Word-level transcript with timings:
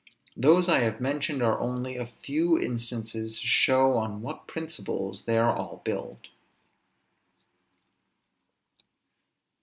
Those 0.35 0.67
I 0.67 0.79
have 0.79 0.99
mentioned 0.99 1.43
are 1.43 1.59
only 1.59 1.95
a 1.95 2.07
few 2.07 2.57
instances 2.57 3.39
to 3.39 3.45
show 3.45 3.93
on 3.97 4.23
what 4.23 4.47
principles 4.47 5.25
they 5.25 5.37
are 5.37 5.55
all 5.55 5.83
built. 5.85 6.29